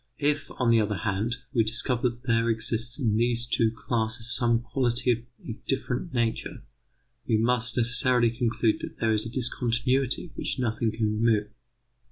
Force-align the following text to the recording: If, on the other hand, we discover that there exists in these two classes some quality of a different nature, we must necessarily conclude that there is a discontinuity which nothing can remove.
If, 0.17 0.49
on 0.57 0.71
the 0.71 0.79
other 0.81 0.95
hand, 0.95 1.35
we 1.53 1.63
discover 1.63 2.09
that 2.09 2.23
there 2.23 2.49
exists 2.49 2.97
in 2.97 3.17
these 3.17 3.45
two 3.45 3.69
classes 3.69 4.35
some 4.35 4.59
quality 4.61 5.11
of 5.11 5.19
a 5.47 5.51
different 5.67 6.11
nature, 6.11 6.63
we 7.27 7.37
must 7.37 7.77
necessarily 7.77 8.31
conclude 8.31 8.79
that 8.79 8.97
there 8.99 9.13
is 9.13 9.27
a 9.27 9.29
discontinuity 9.29 10.31
which 10.33 10.57
nothing 10.57 10.91
can 10.91 11.05
remove. 11.21 11.51